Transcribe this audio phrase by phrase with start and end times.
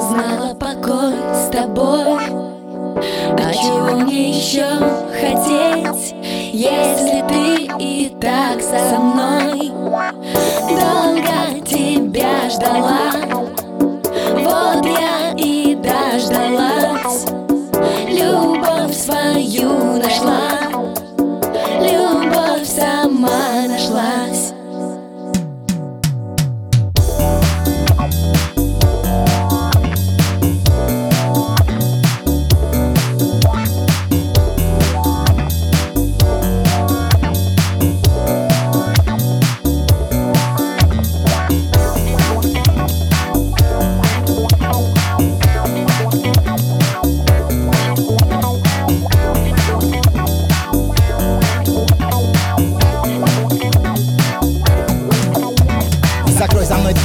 [0.00, 2.24] знала покой с тобой.
[3.38, 4.66] А чего мне еще
[5.12, 6.14] хотеть,
[6.52, 9.70] если ты и так со мной?
[10.68, 13.31] Долго тебя ждала,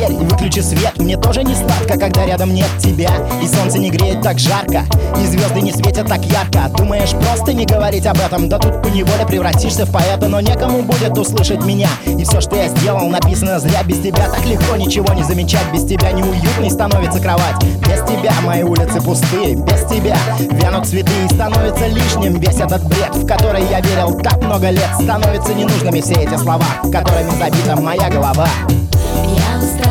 [0.00, 0.98] дверь выключи свет.
[0.98, 3.10] Мне тоже не сладко, когда рядом нет тебя.
[3.42, 4.84] И солнце не греет так жарко
[5.20, 6.70] И звезды не светят так ярко.
[6.76, 8.48] Думаешь, просто не говорить об этом?
[8.48, 11.88] Да тут поневоле превратишься в поэта Но некому будет услышать меня.
[12.06, 13.82] И все, что я сделал, написано зря.
[13.82, 15.70] Без тебя так легко ничего не замечать.
[15.72, 17.62] Без тебя неуютной становится кровать.
[17.62, 21.12] Без тебя мои улицы пустые Без тебя вянут цветы.
[21.24, 24.88] И становится лишним весь этот бред В который я верил так много лет.
[24.94, 28.48] Становятся ненужными все эти слова Которыми забита моя голова.
[29.36, 29.89] Я устала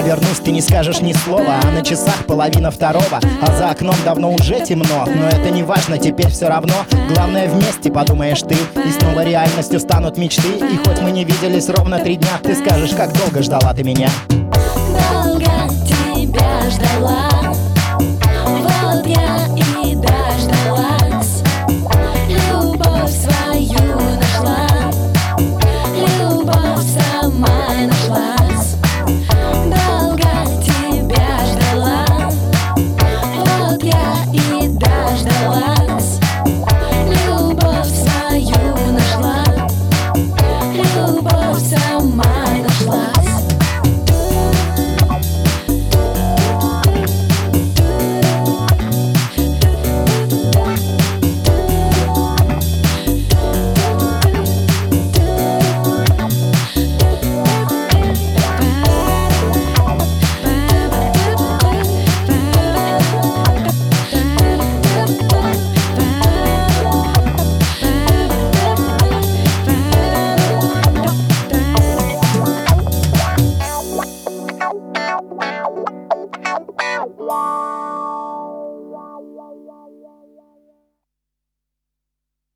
[0.00, 1.60] Я вернусь, ты не скажешь ни слова.
[1.62, 5.04] А на часах половина второго А за окном давно уже темно.
[5.06, 6.72] Но это не важно, теперь все равно.
[7.12, 8.54] Главное вместе, подумаешь ты.
[8.54, 10.48] И снова реальностью станут мечты.
[10.56, 14.08] И хоть мы не виделись ровно три дня Ты скажешь, как долго ждала ты меня.
[14.30, 15.44] Долго
[15.84, 17.52] тебя ждала.
[17.98, 19.48] Вот я
[19.84, 20.99] и дождалась